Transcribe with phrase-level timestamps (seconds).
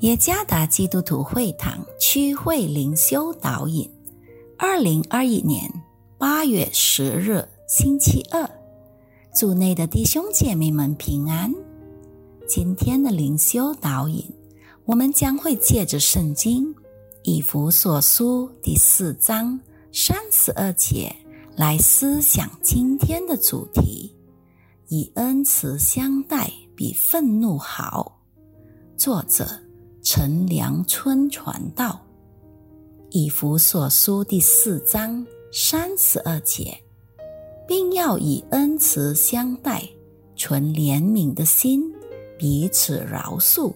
[0.00, 3.90] 耶加达基督徒会堂区会灵修导引，
[4.56, 5.68] 二零二一年
[6.16, 8.48] 八月十日星期二，
[9.34, 11.52] 组内的弟兄姐妹们平安。
[12.46, 14.24] 今天的灵修导引，
[14.84, 16.72] 我们将会借着圣经
[17.24, 19.58] 以弗所书第四章
[19.92, 21.12] 三十二节
[21.56, 24.14] 来思想今天的主题：
[24.86, 28.20] 以恩慈相待，比愤怒好。
[28.96, 29.44] 作者。
[30.10, 32.00] 陈良春传道，
[33.10, 35.22] 以弗所书第四章
[35.52, 36.74] 三十二节，
[37.66, 39.86] 并要以恩慈相待，
[40.34, 41.82] 存怜悯的心，
[42.38, 43.70] 彼此饶恕，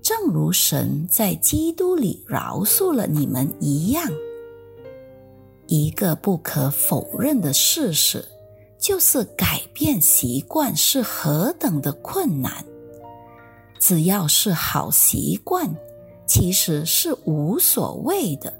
[0.00, 4.02] 正如神在基督里饶恕了你们一样。
[5.66, 8.24] 一个不可否认的事实，
[8.80, 12.64] 就是改变习惯是何等的困难。
[13.88, 15.66] 只要是好习惯，
[16.26, 18.52] 其实是无所谓的。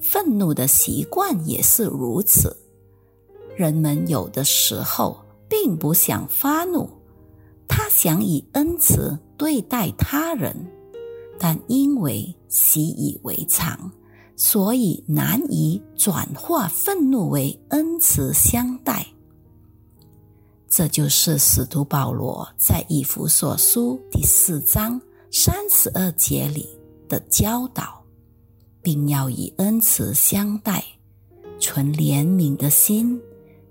[0.00, 2.56] 愤怒的习惯也是如此。
[3.54, 5.14] 人们有的时候
[5.46, 6.88] 并不想发怒，
[7.68, 10.56] 他想以恩慈对待他人，
[11.38, 13.92] 但因为习以为常，
[14.36, 19.06] 所以难以转化愤怒为恩慈相待。
[20.78, 26.68] 这就是使徒保罗在以弗所书第四章三十二节里
[27.08, 28.00] 的教导，
[28.80, 30.84] 并要以恩慈相待，
[31.58, 33.20] 存怜悯的心，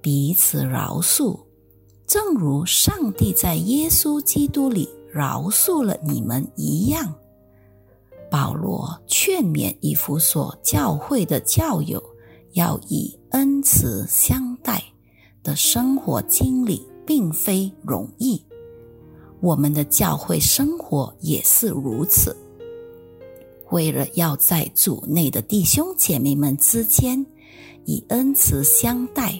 [0.00, 1.36] 彼此饶恕，
[2.06, 7.12] 正如上帝在耶稣基督里饶恕了你们一样。
[8.30, 12.00] 保罗劝勉以弗所教会的教友，
[12.52, 14.80] 要以恩慈相待。
[15.44, 18.42] 的生活经历并非容易，
[19.40, 22.36] 我们的教会生活也是如此。
[23.70, 27.24] 为了要在主内的弟兄姐妹们之间
[27.84, 29.38] 以恩慈相待，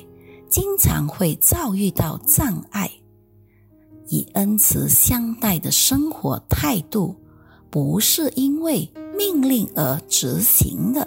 [0.49, 2.91] 经常会遭遇到障碍。
[4.09, 7.15] 以恩慈相待的生活态度，
[7.71, 11.07] 不是因为命令而执行的。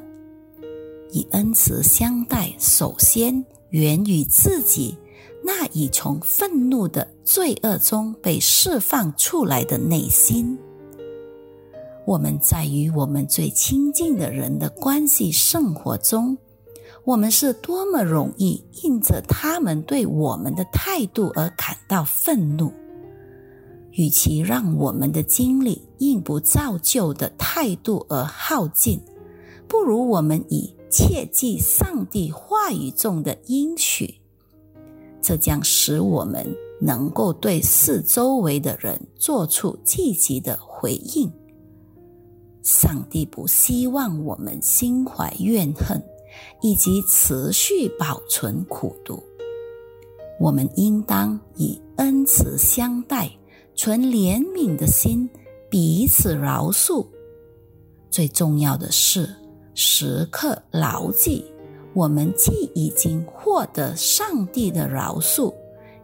[1.11, 3.45] 以恩慈相待，首先。
[3.71, 4.95] 源于自己
[5.45, 10.57] 那已从愤怒的罪恶中被释放出来的内心。
[12.03, 16.35] 我们在与我们最亲近的人的关系生活中，
[17.03, 22.73] 我们是多么容易因着他们对我们的态度而感到愤怒。
[23.91, 28.99] 与其让我们的精力因不造就的态度而耗尽，
[29.67, 30.73] 不如我们以。
[30.87, 34.15] 切记上帝话语中的应许，
[35.25, 36.45] 这将使我们
[36.79, 41.27] 能够对四周围的人做出积极的回应。
[42.61, 45.99] 上帝不希望我们心怀怨恨，
[46.61, 49.23] 以及持续保存苦毒。
[50.39, 53.31] 我们应当以恩慈相待，
[53.75, 55.27] 存怜悯的心，
[55.71, 57.03] 彼此饶恕。
[58.11, 59.27] 最重要的是。
[59.77, 61.43] 时刻牢记，
[61.95, 65.53] 我们既已经获得上帝的饶恕，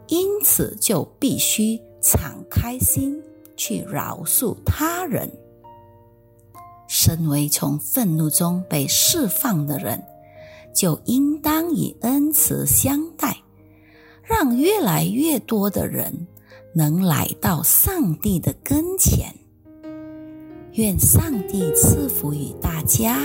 [0.07, 3.21] 因此就必须敞开心
[3.57, 5.29] 去饶恕他人。
[6.87, 10.01] 身为从愤怒中被释放的人，
[10.73, 13.35] 就应当以恩慈相待，
[14.23, 16.27] 让越来越多的人
[16.73, 19.33] 能来到上帝的跟前。
[20.73, 23.19] 愿上帝赐福于大家。